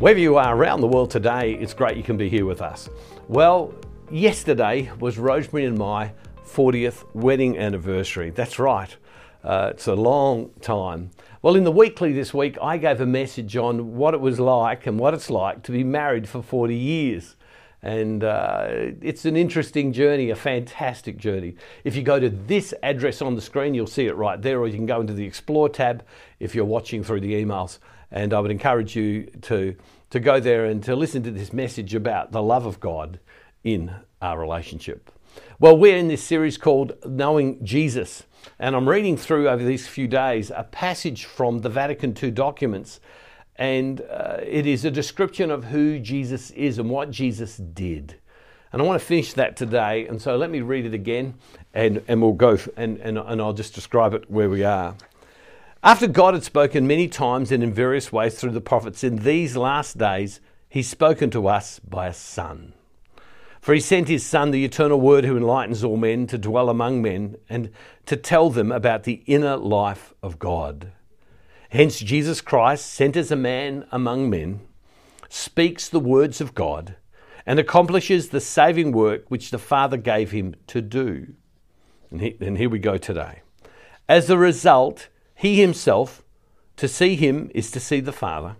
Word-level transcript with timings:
Wherever 0.00 0.18
you 0.18 0.38
are 0.38 0.56
around 0.56 0.80
the 0.80 0.86
world 0.86 1.10
today, 1.10 1.52
it's 1.60 1.74
great 1.74 1.94
you 1.98 2.02
can 2.02 2.16
be 2.16 2.30
here 2.30 2.46
with 2.46 2.62
us. 2.62 2.88
Well, 3.28 3.74
yesterday 4.10 4.90
was 4.98 5.18
Rosemary 5.18 5.66
and 5.66 5.76
my 5.76 6.14
40th 6.42 7.04
wedding 7.12 7.58
anniversary. 7.58 8.30
That's 8.30 8.58
right, 8.58 8.96
uh, 9.44 9.72
it's 9.72 9.88
a 9.88 9.94
long 9.94 10.52
time. 10.62 11.10
Well, 11.42 11.54
in 11.54 11.64
the 11.64 11.70
weekly 11.70 12.14
this 12.14 12.32
week, 12.32 12.56
I 12.62 12.78
gave 12.78 13.02
a 13.02 13.06
message 13.06 13.58
on 13.58 13.94
what 13.94 14.14
it 14.14 14.22
was 14.22 14.40
like 14.40 14.86
and 14.86 14.98
what 14.98 15.12
it's 15.12 15.28
like 15.28 15.62
to 15.64 15.70
be 15.70 15.84
married 15.84 16.26
for 16.26 16.40
40 16.40 16.74
years. 16.74 17.36
And 17.82 18.24
uh, 18.24 18.68
it's 19.02 19.26
an 19.26 19.36
interesting 19.36 19.92
journey, 19.92 20.30
a 20.30 20.36
fantastic 20.36 21.18
journey. 21.18 21.56
If 21.84 21.94
you 21.94 22.02
go 22.02 22.18
to 22.18 22.30
this 22.30 22.72
address 22.82 23.20
on 23.20 23.34
the 23.34 23.42
screen, 23.42 23.74
you'll 23.74 23.86
see 23.86 24.06
it 24.06 24.16
right 24.16 24.40
there, 24.40 24.60
or 24.60 24.66
you 24.66 24.76
can 24.76 24.86
go 24.86 25.02
into 25.02 25.12
the 25.12 25.26
Explore 25.26 25.68
tab 25.68 26.06
if 26.38 26.54
you're 26.54 26.64
watching 26.64 27.04
through 27.04 27.20
the 27.20 27.34
emails. 27.34 27.78
And 28.10 28.34
I 28.34 28.40
would 28.40 28.50
encourage 28.50 28.96
you 28.96 29.30
to, 29.42 29.76
to 30.10 30.20
go 30.20 30.40
there 30.40 30.64
and 30.64 30.82
to 30.84 30.96
listen 30.96 31.22
to 31.22 31.30
this 31.30 31.52
message 31.52 31.94
about 31.94 32.32
the 32.32 32.42
love 32.42 32.66
of 32.66 32.80
God 32.80 33.20
in 33.62 33.94
our 34.20 34.38
relationship. 34.38 35.10
Well, 35.58 35.76
we're 35.76 35.96
in 35.96 36.08
this 36.08 36.22
series 36.22 36.58
called 36.58 36.94
Knowing 37.06 37.64
Jesus. 37.64 38.24
And 38.58 38.74
I'm 38.74 38.88
reading 38.88 39.16
through 39.16 39.48
over 39.48 39.62
these 39.62 39.86
few 39.86 40.08
days 40.08 40.50
a 40.50 40.64
passage 40.64 41.24
from 41.24 41.60
the 41.60 41.68
Vatican 41.68 42.16
II 42.20 42.30
documents 42.32 43.00
and 43.60 44.00
uh, 44.10 44.38
it 44.42 44.66
is 44.66 44.86
a 44.86 44.90
description 44.90 45.50
of 45.50 45.64
who 45.64 45.98
Jesus 45.98 46.50
is 46.52 46.78
and 46.78 46.88
what 46.88 47.10
Jesus 47.10 47.58
did. 47.58 48.16
And 48.72 48.80
I 48.80 48.84
want 48.86 48.98
to 49.00 49.06
finish 49.06 49.34
that 49.34 49.54
today, 49.54 50.06
and 50.06 50.20
so 50.20 50.36
let 50.36 50.48
me 50.48 50.62
read 50.62 50.86
it 50.86 50.94
again, 50.94 51.34
and, 51.74 52.02
and 52.08 52.22
we'll 52.22 52.32
go, 52.32 52.56
and, 52.76 52.96
and, 52.98 53.18
and 53.18 53.40
I'll 53.40 53.52
just 53.52 53.74
describe 53.74 54.14
it 54.14 54.30
where 54.30 54.48
we 54.48 54.64
are. 54.64 54.96
After 55.82 56.06
God 56.06 56.34
had 56.34 56.44
spoken 56.44 56.86
many 56.86 57.08
times 57.08 57.50
and 57.50 57.62
in 57.62 57.72
various 57.72 58.12
ways 58.12 58.34
through 58.38 58.50
the 58.50 58.60
prophets, 58.60 59.02
in 59.02 59.16
these 59.16 59.56
last 59.56 59.96
days, 59.96 60.40
He's 60.68 60.90
spoken 60.90 61.30
to 61.30 61.48
us 61.48 61.78
by 61.78 62.06
a 62.06 62.12
Son. 62.12 62.74
For 63.62 63.72
He 63.72 63.80
sent 63.80 64.08
His 64.08 64.24
Son, 64.24 64.50
the 64.50 64.64
eternal 64.64 65.00
Word 65.00 65.24
who 65.24 65.38
enlightens 65.38 65.82
all 65.82 65.96
men, 65.96 66.26
to 66.26 66.36
dwell 66.36 66.68
among 66.68 67.00
men 67.00 67.36
and 67.48 67.70
to 68.04 68.16
tell 68.16 68.50
them 68.50 68.70
about 68.70 69.04
the 69.04 69.22
inner 69.26 69.56
life 69.56 70.12
of 70.22 70.38
God. 70.38 70.92
Hence, 71.70 71.98
Jesus 71.98 72.42
Christ, 72.42 72.84
sent 72.84 73.16
as 73.16 73.30
a 73.30 73.36
man 73.36 73.86
among 73.90 74.28
men, 74.28 74.60
speaks 75.30 75.88
the 75.88 76.00
words 76.00 76.42
of 76.42 76.54
God 76.54 76.96
and 77.46 77.58
accomplishes 77.58 78.28
the 78.28 78.40
saving 78.40 78.92
work 78.92 79.24
which 79.30 79.50
the 79.50 79.58
Father 79.58 79.96
gave 79.96 80.30
him 80.30 80.56
to 80.66 80.82
do. 80.82 81.28
And, 82.10 82.20
he, 82.20 82.36
and 82.38 82.58
here 82.58 82.68
we 82.68 82.80
go 82.80 82.98
today. 82.98 83.40
As 84.08 84.28
a 84.28 84.36
result, 84.36 85.08
he 85.40 85.58
himself, 85.58 86.22
to 86.76 86.86
see 86.86 87.16
him 87.16 87.50
is 87.54 87.70
to 87.70 87.80
see 87.80 87.98
the 88.00 88.12
Father, 88.12 88.56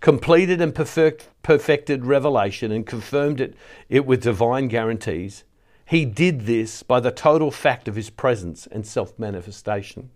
completed 0.00 0.58
and 0.58 0.74
perfect, 0.74 1.28
perfected 1.42 2.06
revelation 2.06 2.72
and 2.72 2.86
confirmed 2.86 3.42
it, 3.42 3.54
it 3.90 4.06
with 4.06 4.22
divine 4.22 4.68
guarantees. 4.68 5.44
He 5.84 6.06
did 6.06 6.46
this 6.46 6.82
by 6.82 6.98
the 6.98 7.10
total 7.10 7.50
fact 7.50 7.88
of 7.88 7.96
his 7.96 8.08
presence 8.08 8.66
and 8.66 8.86
self 8.86 9.18
manifestation 9.18 10.08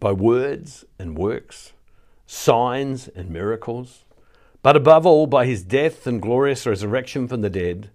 by 0.00 0.12
words 0.12 0.84
and 0.98 1.16
works, 1.16 1.72
signs 2.26 3.08
and 3.08 3.30
miracles, 3.30 4.04
but 4.60 4.76
above 4.76 5.06
all 5.06 5.26
by 5.26 5.46
his 5.46 5.62
death 5.62 6.06
and 6.06 6.20
glorious 6.20 6.66
resurrection 6.66 7.26
from 7.26 7.40
the 7.40 7.48
dead, 7.48 7.88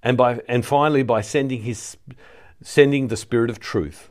and, 0.00 0.16
by, 0.16 0.38
and 0.46 0.64
finally 0.64 1.02
by 1.02 1.22
sending, 1.22 1.62
his, 1.62 1.96
sending 2.62 3.08
the 3.08 3.16
Spirit 3.16 3.50
of 3.50 3.58
truth. 3.58 4.10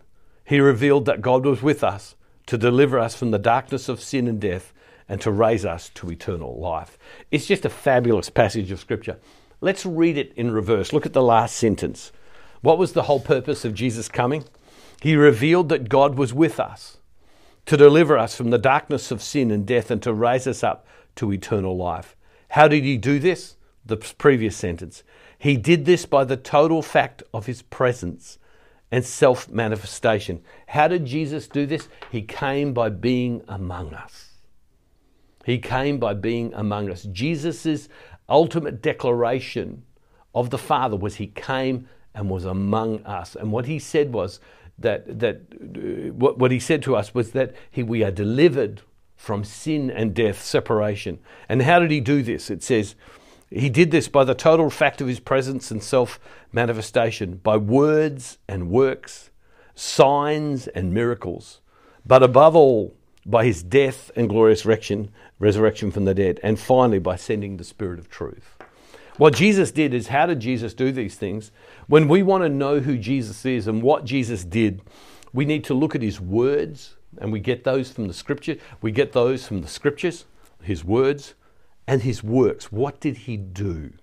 He 0.50 0.60
revealed 0.60 1.06
that 1.06 1.22
God 1.22 1.46
was 1.46 1.62
with 1.62 1.84
us 1.84 2.16
to 2.48 2.58
deliver 2.58 2.98
us 2.98 3.16
from 3.16 3.30
the 3.30 3.38
darkness 3.38 3.88
of 3.88 4.02
sin 4.02 4.28
and 4.28 4.42
death 4.42 4.74
and 5.08 5.22
to 5.22 5.30
raise 5.30 5.64
us 5.64 5.90
to 5.90 6.10
eternal 6.10 6.60
life. 6.60 6.98
It's 7.30 7.46
just 7.46 7.66
a 7.66 7.70
fabulous 7.70 8.32
passage 8.32 8.72
of 8.72 8.80
Scripture. 8.80 9.20
Let's 9.62 9.86
read 9.86 10.18
it 10.18 10.34
in 10.36 10.50
reverse. 10.50 10.92
Look 10.92 11.06
at 11.06 11.14
the 11.14 11.22
last 11.22 11.56
sentence. 11.56 12.12
What 12.62 12.80
was 12.80 12.94
the 12.94 13.04
whole 13.04 13.20
purpose 13.20 13.64
of 13.64 13.76
Jesus 13.76 14.10
coming? 14.10 14.44
He 15.04 15.16
revealed 15.16 15.70
that 15.70 15.88
God 15.88 16.16
was 16.16 16.34
with 16.34 16.60
us 16.60 16.98
to 17.68 17.78
deliver 17.78 18.18
us 18.18 18.36
from 18.36 18.50
the 18.50 18.58
darkness 18.58 19.12
of 19.12 19.22
sin 19.22 19.52
and 19.52 19.68
death 19.68 19.92
and 19.92 20.02
to 20.02 20.12
raise 20.12 20.48
us 20.48 20.64
up 20.64 20.88
to 21.18 21.32
eternal 21.32 21.78
life. 21.78 22.16
How 22.50 22.68
did 22.68 22.84
he 22.84 22.98
do 22.98 23.20
this? 23.20 23.56
The 23.86 23.98
previous 23.98 24.56
sentence. 24.56 25.04
He 25.38 25.58
did 25.58 25.86
this 25.86 26.08
by 26.08 26.24
the 26.24 26.38
total 26.38 26.82
fact 26.82 27.22
of 27.36 27.46
his 27.46 27.62
presence 27.62 28.40
and 28.92 29.06
self 29.06 29.50
manifestation. 29.50 30.42
How 30.68 30.88
did 30.88 31.06
Jesus 31.06 31.48
do 31.48 31.66
this? 31.66 31.88
He 32.12 32.22
came 32.22 32.74
by 32.74 32.90
being 32.90 33.44
among 33.48 33.94
us. 33.94 34.32
He 35.46 35.60
came 35.60 36.00
by 36.00 36.14
being 36.14 36.54
among 36.54 36.90
us. 36.90 37.04
Jesus' 37.04 37.90
ultimate 38.28 38.82
declaration 38.82 39.84
of 40.36 40.50
the 40.50 40.58
Father 40.58 40.96
was 40.96 41.16
He 41.16 41.28
came 41.28 41.88
and 42.14 42.30
was 42.30 42.46
among 42.46 43.04
us. 43.06 43.36
And 43.36 43.52
what 43.52 43.66
He 43.66 43.80
said 43.80 44.14
was, 44.14 44.40
that, 44.82 45.20
that 45.20 45.42
uh, 45.54 46.14
what, 46.14 46.38
what 46.38 46.52
he 46.52 46.60
said 46.60 46.82
to 46.84 46.96
us 46.96 47.14
was 47.14 47.32
that 47.32 47.54
he, 47.70 47.84
we 47.84 48.04
are 48.04 48.12
delivered 48.12 48.82
from 49.16 49.44
sin 49.44 49.92
and 49.92 50.14
death, 50.14 50.42
separation. 50.42 51.20
And 51.50 51.62
how 51.62 51.80
did 51.80 51.92
he 51.92 52.00
do 52.00 52.24
this? 52.24 52.50
It 52.50 52.64
says, 52.64 52.96
he 53.52 53.70
did 53.70 53.92
this 53.92 54.08
by 54.08 54.24
the 54.24 54.36
total 54.36 54.70
fact 54.70 55.02
of 55.02 55.08
his 55.08 55.20
presence 55.20 55.72
and 55.72 55.82
self 55.82 56.20
manifestation, 56.52 57.36
by 57.38 57.58
words 57.58 58.38
and 58.48 58.70
works, 58.70 59.32
signs 59.76 60.68
and 60.68 60.94
miracles, 60.94 61.60
but 62.06 62.22
above 62.22 62.56
all, 62.56 62.96
by 63.26 63.46
his 63.46 63.64
death 63.64 64.12
and 64.16 64.30
glorious 64.30 64.66
resurrection, 64.66 65.92
from 65.92 66.06
the 66.06 66.14
dead, 66.14 66.40
and 66.44 66.60
finally 66.60 67.00
by 67.00 67.16
sending 67.16 67.58
the 67.58 67.64
Spirit 67.64 68.00
of 68.00 68.10
truth. 68.10 68.56
What 69.18 69.36
Jesus 69.36 69.72
did 69.72 69.94
is 69.94 70.08
how 70.08 70.28
did 70.28 70.40
Jesus 70.40 70.74
do 70.74 70.92
these 70.92 71.16
things? 71.16 71.52
When 71.88 72.08
we 72.08 72.24
want 72.24 72.44
to 72.44 72.50
know 72.50 72.80
who 72.80 72.98
Jesus 72.98 73.46
is 73.46 73.68
and 73.68 73.82
what 73.82 74.06
Jesus 74.06 74.46
did, 74.46 74.82
we 75.34 75.46
need 75.46 75.64
to 75.66 75.74
look 75.74 75.94
at 75.94 76.02
his 76.02 76.22
words, 76.22 76.96
and 77.18 77.32
we 77.32 77.40
get 77.40 77.64
those 77.64 77.92
from 77.92 78.08
the 78.08 78.14
scripture. 78.14 78.56
We 78.82 78.92
get 78.92 79.12
those 79.12 79.46
from 79.46 79.62
the 79.62 79.68
scriptures, 79.68 80.26
his 80.62 80.86
words, 80.86 81.34
and 81.90 82.04
his 82.04 82.24
works. 82.24 82.72
What 82.72 83.00
did 83.00 83.18
he 83.18 83.36
do? 83.36 83.94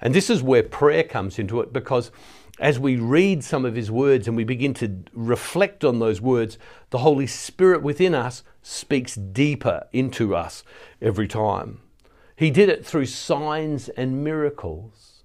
And 0.00 0.14
this 0.14 0.30
is 0.30 0.42
where 0.42 0.62
prayer 0.62 1.04
comes 1.04 1.38
into 1.38 1.60
it 1.60 1.70
because 1.70 2.10
as 2.58 2.78
we 2.78 2.96
read 2.96 3.44
some 3.44 3.66
of 3.66 3.76
his 3.76 3.90
words 3.90 4.26
and 4.26 4.34
we 4.34 4.44
begin 4.44 4.72
to 4.74 5.04
reflect 5.12 5.84
on 5.84 5.98
those 5.98 6.22
words, 6.22 6.56
the 6.88 6.98
Holy 6.98 7.26
Spirit 7.26 7.82
within 7.82 8.14
us 8.14 8.42
speaks 8.62 9.14
deeper 9.14 9.86
into 9.92 10.34
us 10.34 10.64
every 11.02 11.28
time. 11.28 11.80
He 12.34 12.50
did 12.50 12.70
it 12.70 12.84
through 12.86 13.06
signs 13.06 13.90
and 13.90 14.24
miracles. 14.24 15.22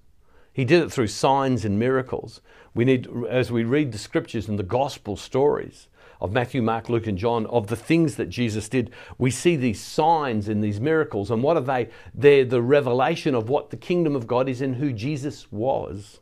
He 0.52 0.66
did 0.66 0.82
it 0.82 0.92
through 0.92 1.06
signs 1.06 1.64
and 1.64 1.78
miracles. 1.78 2.42
We 2.74 2.84
need, 2.84 3.08
as 3.30 3.50
we 3.50 3.64
read 3.64 3.92
the 3.92 3.98
scriptures 3.98 4.46
and 4.46 4.58
the 4.58 4.62
gospel 4.62 5.16
stories 5.16 5.88
of 6.20 6.32
Matthew, 6.32 6.62
Mark, 6.62 6.88
Luke, 6.88 7.06
and 7.06 7.16
John, 7.16 7.46
of 7.46 7.68
the 7.68 7.76
things 7.76 8.16
that 8.16 8.28
Jesus 8.28 8.68
did, 8.68 8.90
we 9.18 9.30
see 9.30 9.56
these 9.56 9.80
signs 9.80 10.48
and 10.48 10.62
these 10.62 10.80
miracles. 10.80 11.30
And 11.30 11.42
what 11.42 11.56
are 11.56 11.62
they? 11.62 11.90
They're 12.14 12.44
the 12.44 12.62
revelation 12.62 13.34
of 13.34 13.48
what 13.48 13.70
the 13.70 13.76
kingdom 13.76 14.16
of 14.16 14.26
God 14.26 14.48
is 14.48 14.60
and 14.60 14.76
who 14.76 14.92
Jesus 14.92 15.50
was. 15.52 16.20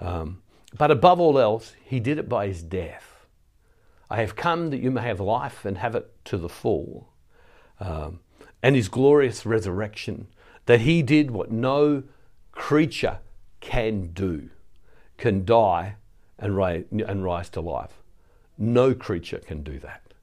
Um, 0.00 0.42
but 0.76 0.90
above 0.90 1.20
all 1.20 1.38
else, 1.38 1.74
he 1.84 2.00
did 2.00 2.18
it 2.18 2.28
by 2.28 2.46
his 2.46 2.62
death. 2.62 3.26
I 4.08 4.20
have 4.20 4.36
come 4.36 4.70
that 4.70 4.80
you 4.80 4.90
may 4.90 5.02
have 5.02 5.20
life 5.20 5.64
and 5.64 5.78
have 5.78 5.94
it 5.94 6.10
to 6.26 6.38
the 6.38 6.48
full. 6.48 7.08
Um, 7.78 8.20
and 8.62 8.76
his 8.76 8.88
glorious 8.88 9.46
resurrection, 9.46 10.28
that 10.66 10.80
he 10.80 11.02
did 11.02 11.30
what 11.30 11.50
no 11.50 12.02
creature 12.52 13.18
can 13.60 14.08
do, 14.12 14.50
can 15.16 15.44
die 15.44 15.96
and 16.38 16.56
rise, 16.56 16.84
and 16.90 17.24
rise 17.24 17.48
to 17.50 17.60
life. 17.60 17.99
No 18.60 18.94
creature 18.94 19.38
can 19.38 19.64
do 19.64 19.80
that. 19.80 20.14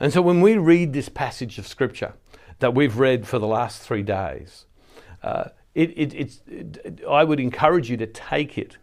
And 0.00 0.12
so 0.12 0.22
when 0.22 0.40
we 0.40 0.56
read 0.56 0.92
this 0.94 1.10
passage 1.10 1.58
of 1.58 1.66
Scripture 1.66 2.14
that 2.60 2.74
we've 2.74 2.98
read 2.98 3.26
for 3.26 3.38
the 3.38 3.46
last 3.46 3.82
three 3.82 4.02
days, 4.02 4.64
uh, 5.22 5.48
it, 5.74 5.90
it, 5.90 6.14
it's, 6.14 6.40
it, 6.48 7.02
I 7.06 7.24
would 7.24 7.40
encourage 7.40 7.90
you 7.90 7.98
to 7.98 8.06
take 8.06 8.56
it 8.56 8.78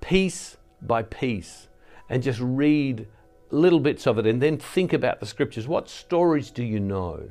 piece 0.00 0.56
by 0.80 1.02
piece 1.02 1.68
and 2.08 2.22
just 2.22 2.38
read 2.40 3.08
little 3.50 3.80
bits 3.80 4.06
of 4.06 4.18
it 4.18 4.26
and 4.26 4.40
then 4.40 4.58
think 4.58 4.92
about 4.92 5.18
the 5.18 5.26
Scriptures. 5.26 5.66
What 5.66 5.88
stories 5.88 6.52
do 6.52 6.62
you 6.62 6.78
know? 6.78 7.30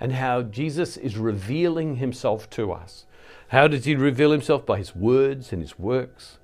and 0.00 0.12
how 0.12 0.42
Jesus 0.42 0.96
is 0.96 1.16
revealing 1.16 1.96
himself 1.96 2.50
to 2.50 2.72
us. 2.72 3.06
How 3.48 3.68
does 3.68 3.84
he 3.84 3.94
reveal 3.94 4.32
himself? 4.32 4.66
By 4.66 4.78
his 4.78 4.94
words 4.94 5.52
and 5.52 5.62
his 5.62 5.78
works, 5.78 6.38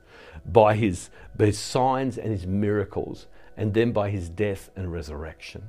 by 0.44 0.74
his, 0.74 1.10
by 1.36 1.46
his 1.46 1.58
signs 1.58 2.16
and 2.16 2.30
his 2.30 2.46
miracles, 2.46 3.26
and 3.56 3.74
then 3.74 3.92
by 3.92 4.10
his 4.10 4.28
death 4.28 4.70
and 4.76 4.92
resurrection. 4.92 5.62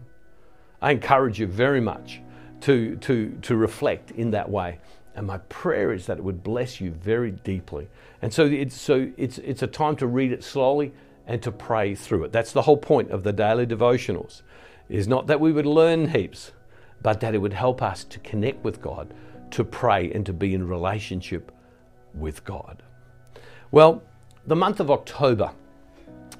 I 0.82 0.92
encourage 0.92 1.40
you 1.40 1.48
very 1.48 1.82
much 1.82 2.22
to, 2.62 2.96
to, 2.98 3.38
to 3.42 3.56
reflect 3.56 4.12
in 4.12 4.32
that 4.32 4.50
way. 4.50 4.80
And 5.16 5.28
my 5.28 5.38
prayer 5.38 5.94
is 5.94 6.08
that 6.08 6.18
it 6.18 6.24
would 6.24 6.44
bless 6.44 6.82
you 6.82 6.92
very 6.92 7.32
deeply. 7.32 7.88
And 8.22 8.34
so 8.34 8.46
it's, 8.46 8.80
so 8.80 9.12
it's, 9.16 9.38
it's 9.40 9.62
a 9.62 9.68
time 9.68 9.96
to 9.98 10.08
read 10.08 10.32
it 10.32 10.44
slowly 10.44 10.94
and 11.28 11.42
to 11.44 11.52
pray 11.52 11.96
through 11.96 12.26
it. 12.26 12.32
That's 12.32 12.52
the 12.52 12.64
whole 12.64 12.78
point 12.78 13.12
of 13.12 13.24
the 13.24 13.32
daily 13.32 13.66
devotionals, 13.66 14.42
is 14.90 15.08
not 15.08 15.28
that 15.28 15.40
we 15.40 15.52
would 15.52 15.66
learn 15.66 16.10
heaps, 16.10 16.52
but 17.02 17.20
that 17.20 17.36
it 17.36 17.38
would 17.38 17.54
help 17.54 17.82
us 17.82 18.04
to 18.06 18.20
connect 18.20 18.64
with 18.64 18.82
God, 18.82 19.14
to 19.52 19.64
pray, 19.64 20.12
and 20.12 20.26
to 20.26 20.34
be 20.34 20.54
in 20.54 20.68
relationship 20.68 21.52
with 22.14 22.44
God. 22.44 22.82
Well, 23.72 24.04
the 24.48 24.56
month 24.56 24.80
of 24.80 24.90
October 24.90 25.52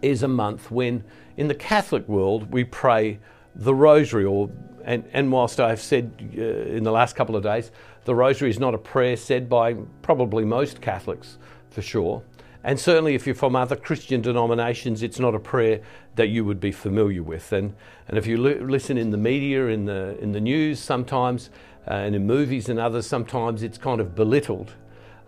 is 0.04 0.24
a 0.24 0.28
month 0.28 0.70
when, 0.70 1.04
in 1.38 1.48
the 1.48 1.56
Catholic 1.56 2.08
world, 2.08 2.52
we 2.52 2.64
pray 2.64 3.20
the 3.56 3.74
Rosary, 3.74 4.26
or 4.26 4.50
and, 4.84 5.04
and 5.14 5.32
whilst 5.32 5.60
I've 5.60 5.82
said 5.82 6.12
uh, 6.38 6.42
in 6.42 6.84
the 6.84 6.92
last 6.92 7.16
couple 7.16 7.36
of 7.36 7.44
days, 7.44 7.72
the 8.06 8.14
Rosary 8.14 8.50
is 8.50 8.60
not 8.60 8.74
a 8.74 8.78
prayer 8.78 9.16
said 9.16 9.48
by 9.48 9.76
probably 10.02 10.44
most 10.44 10.82
Catholics 10.82 11.38
for 11.70 11.82
sure. 11.82 12.22
And 12.66 12.80
certainly, 12.80 13.14
if 13.14 13.26
you're 13.26 13.36
from 13.36 13.56
other 13.56 13.76
Christian 13.76 14.22
denominations, 14.22 15.04
it's 15.04 15.20
not 15.20 15.36
a 15.36 15.40
prayer 15.40 15.82
that 16.16 16.28
you 16.28 16.46
would 16.46 16.60
be 16.60 16.72
familiar 16.72 17.22
with. 17.22 17.52
And, 17.52 17.76
and 18.08 18.18
if 18.18 18.26
you 18.26 18.38
listen 18.38 18.98
in 18.98 19.10
the 19.10 19.18
media, 19.18 19.68
in 19.68 19.86
the, 19.86 20.18
in 20.20 20.32
the 20.32 20.40
news 20.40 20.80
sometimes, 20.80 21.50
uh, 21.88 21.96
and 21.96 22.16
in 22.16 22.26
movies 22.26 22.70
and 22.70 22.80
others, 22.80 23.06
sometimes 23.06 23.64
it's 23.64 23.78
kind 23.78 24.00
of 24.00 24.16
belittled 24.16 24.72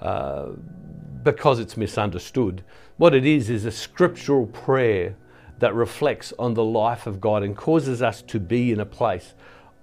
uh, 0.01 0.47
because 1.25 1.59
it's 1.59 1.75
misunderstood. 1.75 2.63
What 2.97 3.13
it 3.13 3.25
is, 3.25 3.49
is 3.49 3.65
a 3.65 3.71
scriptural 3.71 4.45
prayer 4.45 5.15
that 5.59 5.73
reflects 5.73 6.31
on 6.37 6.53
the 6.53 6.63
life 6.63 7.07
of 7.07 7.19
God 7.19 7.43
and 7.43 7.57
causes 7.57 8.01
us 8.01 8.21
to 8.21 8.39
be 8.39 8.71
in 8.71 8.79
a 8.79 8.85
place 8.85 9.33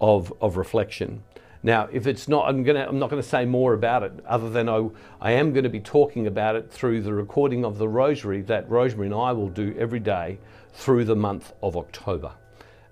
of, 0.00 0.32
of 0.40 0.56
reflection. 0.56 1.22
Now, 1.64 1.88
if 1.92 2.06
it's 2.06 2.28
not, 2.28 2.48
I'm, 2.48 2.62
gonna, 2.62 2.86
I'm 2.88 2.98
not 2.98 3.10
going 3.10 3.22
to 3.22 3.28
say 3.28 3.44
more 3.44 3.74
about 3.74 4.04
it 4.04 4.12
other 4.26 4.50
than 4.50 4.68
I, 4.68 4.88
I 5.20 5.32
am 5.32 5.52
going 5.52 5.64
to 5.64 5.70
be 5.70 5.80
talking 5.80 6.26
about 6.26 6.56
it 6.56 6.70
through 6.70 7.02
the 7.02 7.12
recording 7.12 7.64
of 7.64 7.76
the 7.76 7.88
Rosary 7.88 8.42
that 8.42 8.70
Rosemary 8.70 9.08
and 9.08 9.14
I 9.14 9.32
will 9.32 9.48
do 9.48 9.74
every 9.78 10.00
day 10.00 10.38
through 10.72 11.04
the 11.04 11.16
month 11.16 11.52
of 11.62 11.76
October. 11.76 12.32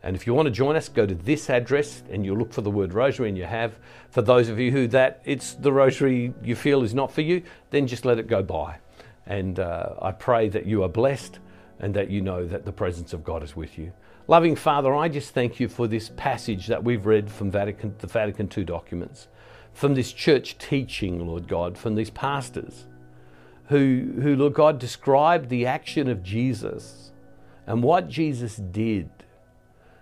And 0.02 0.16
if 0.16 0.26
you 0.26 0.32
want 0.32 0.46
to 0.46 0.50
join 0.50 0.76
us, 0.76 0.88
go 0.88 1.04
to 1.04 1.14
this 1.14 1.50
address 1.50 2.02
and 2.10 2.24
you'll 2.24 2.38
look 2.38 2.52
for 2.52 2.62
the 2.62 2.70
word 2.70 2.94
rosary 2.94 3.28
and 3.28 3.36
you 3.36 3.44
have. 3.44 3.78
For 4.10 4.22
those 4.22 4.48
of 4.48 4.58
you 4.58 4.70
who 4.70 4.86
that 4.88 5.20
it's 5.24 5.54
the 5.54 5.72
rosary 5.72 6.32
you 6.42 6.56
feel 6.56 6.82
is 6.82 6.94
not 6.94 7.12
for 7.12 7.20
you, 7.20 7.42
then 7.70 7.86
just 7.86 8.04
let 8.04 8.18
it 8.18 8.26
go 8.26 8.42
by. 8.42 8.78
And 9.26 9.60
uh, 9.60 9.94
I 10.00 10.12
pray 10.12 10.48
that 10.48 10.66
you 10.66 10.82
are 10.82 10.88
blessed 10.88 11.38
and 11.78 11.94
that 11.94 12.10
you 12.10 12.20
know 12.20 12.46
that 12.46 12.64
the 12.64 12.72
presence 12.72 13.12
of 13.12 13.24
God 13.24 13.42
is 13.42 13.54
with 13.54 13.78
you. 13.78 13.92
Loving 14.26 14.56
Father, 14.56 14.94
I 14.94 15.08
just 15.08 15.34
thank 15.34 15.60
you 15.60 15.68
for 15.68 15.86
this 15.86 16.10
passage 16.16 16.66
that 16.68 16.84
we've 16.84 17.04
read 17.04 17.30
from 17.30 17.50
Vatican, 17.50 17.94
the 17.98 18.06
Vatican 18.06 18.48
II 18.56 18.64
documents, 18.64 19.28
from 19.72 19.94
this 19.94 20.12
church 20.12 20.56
teaching, 20.58 21.26
Lord 21.26 21.48
God, 21.48 21.76
from 21.76 21.94
these 21.94 22.10
pastors 22.10 22.86
who, 23.70 24.14
who, 24.20 24.34
Lord 24.34 24.54
God, 24.54 24.78
described 24.80 25.48
the 25.48 25.64
action 25.64 26.08
of 26.08 26.24
Jesus 26.24 27.12
and 27.66 27.82
what 27.84 28.08
Jesus 28.08 28.56
did. 28.56 29.08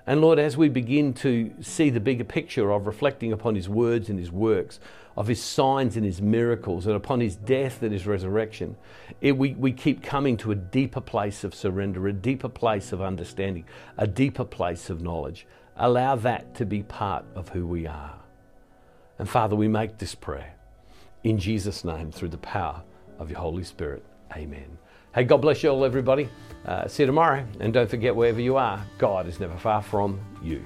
And 0.09 0.23
Lord, 0.23 0.39
as 0.39 0.57
we 0.57 0.71
begin 0.71 1.13
to 1.15 1.53
see 1.61 1.91
the 1.91 2.01
bigger 2.01 2.25
picture 2.25 2.71
of 2.71 2.87
reflecting 2.87 3.31
upon 3.31 3.55
his 3.55 3.69
words 3.69 4.09
and 4.09 4.19
his 4.19 4.33
works, 4.33 4.81
of 5.19 5.27
his 5.27 5.43
signs 5.43 5.99
and 5.99 6.07
his 6.07 6.23
miracles, 6.23 6.87
and 6.87 6.97
upon 6.97 7.21
his 7.21 7.37
death 7.37 7.83
and 7.83 7.93
his 7.93 8.07
resurrection, 8.07 8.75
it, 9.21 9.37
we, 9.37 9.53
we 9.53 9.71
keep 9.71 10.03
coming 10.03 10.39
to 10.39 10.51
a 10.51 10.55
deeper 10.55 11.03
place 11.03 11.45
of 11.45 11.55
surrender, 11.55 12.09
a 12.09 12.15
deeper 12.15 12.49
place 12.49 12.91
of 12.91 13.03
understanding, 13.03 13.67
a 13.99 14.07
deeper 14.07 14.47
place 14.47 14.89
of 14.89 15.03
knowledge. 15.03 15.47
Allow 15.77 16.17
that 16.17 16.55
to 16.55 16.65
be 16.65 16.83
part 16.83 17.27
of 17.35 17.51
who 17.51 17.67
we 17.67 17.87
are. 17.87 18.19
And 19.19 19.29
Father, 19.29 19.57
we 19.57 19.69
make 19.69 19.99
this 19.99 20.15
prayer 20.15 20.55
in 21.23 21.39
Jesus' 21.39 21.85
name 21.85 22.13
through 22.13 22.31
the 22.31 22.39
power 22.39 22.83
of 23.19 23.29
your 23.29 23.41
Holy 23.41 23.63
Spirit. 23.63 24.07
Amen. 24.35 24.79
Hey, 25.15 25.25
God 25.25 25.39
bless 25.39 25.63
you 25.63 25.71
all, 25.71 25.85
everybody. 25.87 26.29
Uh, 26.67 26.87
see 26.87 27.03
you 27.03 27.07
tomorrow. 27.07 27.47
And 27.61 27.73
don't 27.73 27.89
forget, 27.89 28.15
wherever 28.15 28.41
you 28.41 28.57
are, 28.57 28.85
God 28.99 29.27
is 29.27 29.41
never 29.41 29.57
far 29.57 29.81
from 29.81 30.21
you. 30.43 30.63